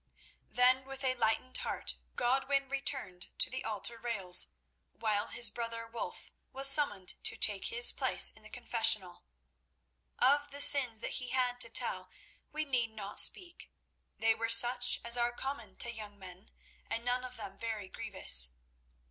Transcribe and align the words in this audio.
Then 0.49 0.85
with 0.87 1.03
a 1.03 1.13
lightened 1.13 1.57
heart 1.57 1.95
Godwin 2.15 2.69
returned 2.69 3.27
to 3.37 3.51
the 3.51 3.63
altar 3.63 3.99
rails, 3.99 4.47
while 4.93 5.27
his 5.27 5.51
brother 5.51 5.85
Wulf 5.87 6.31
was 6.51 6.67
summoned 6.67 7.23
to 7.23 7.37
take 7.37 7.65
his 7.65 7.91
place 7.91 8.31
in 8.31 8.41
the 8.41 8.49
confessional. 8.49 9.25
Of 10.17 10.49
the 10.49 10.59
sins 10.59 11.01
that 11.01 11.17
he 11.21 11.27
had 11.29 11.61
to 11.61 11.69
tell 11.69 12.09
we 12.51 12.65
need 12.65 12.93
not 12.95 13.19
speak. 13.19 13.69
They 14.17 14.33
were 14.33 14.49
such 14.49 14.99
as 15.05 15.17
are 15.17 15.31
common 15.33 15.75
to 15.75 15.93
young 15.93 16.17
men, 16.17 16.49
and 16.89 17.05
none 17.05 17.23
of 17.23 17.37
them 17.37 17.55
very 17.55 17.87
grievous. 17.87 18.53